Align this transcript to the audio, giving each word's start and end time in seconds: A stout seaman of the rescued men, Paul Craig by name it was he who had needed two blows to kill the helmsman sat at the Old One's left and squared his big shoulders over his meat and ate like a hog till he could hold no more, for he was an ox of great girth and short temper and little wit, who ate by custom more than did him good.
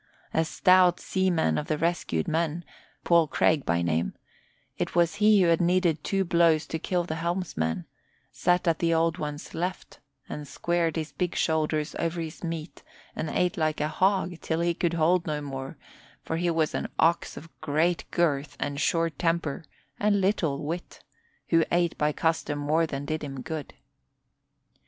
A 0.33 0.43
stout 0.45 0.99
seaman 0.99 1.59
of 1.59 1.67
the 1.67 1.77
rescued 1.77 2.27
men, 2.27 2.65
Paul 3.03 3.27
Craig 3.27 3.63
by 3.67 3.83
name 3.83 4.15
it 4.79 4.95
was 4.95 5.13
he 5.21 5.43
who 5.43 5.49
had 5.49 5.61
needed 5.61 6.03
two 6.03 6.25
blows 6.25 6.65
to 6.73 6.79
kill 6.79 7.03
the 7.03 7.13
helmsman 7.17 7.85
sat 8.31 8.67
at 8.67 8.79
the 8.79 8.95
Old 8.95 9.19
One's 9.19 9.53
left 9.53 9.99
and 10.27 10.47
squared 10.47 10.95
his 10.95 11.11
big 11.11 11.35
shoulders 11.35 11.95
over 11.99 12.19
his 12.19 12.43
meat 12.43 12.81
and 13.15 13.29
ate 13.29 13.57
like 13.57 13.79
a 13.79 13.89
hog 13.89 14.41
till 14.41 14.61
he 14.61 14.73
could 14.73 14.95
hold 14.95 15.27
no 15.27 15.39
more, 15.39 15.77
for 16.23 16.37
he 16.37 16.49
was 16.49 16.73
an 16.73 16.87
ox 16.97 17.37
of 17.37 17.47
great 17.61 18.05
girth 18.09 18.57
and 18.59 18.81
short 18.81 19.19
temper 19.19 19.65
and 19.99 20.19
little 20.19 20.63
wit, 20.65 21.03
who 21.49 21.63
ate 21.71 21.95
by 21.99 22.11
custom 22.11 22.57
more 22.57 22.87
than 22.87 23.05
did 23.05 23.23
him 23.23 23.41
good. 23.43 23.75